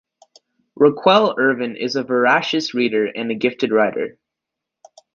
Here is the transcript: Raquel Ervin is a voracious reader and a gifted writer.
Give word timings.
Raquel 0.73 1.35
Ervin 1.37 1.75
is 1.75 1.95
a 1.95 2.03
voracious 2.03 2.73
reader 2.73 3.05
and 3.05 3.29
a 3.29 3.35
gifted 3.35 3.69
writer. 3.71 4.17